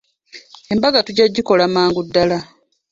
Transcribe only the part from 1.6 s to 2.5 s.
mangu ddala.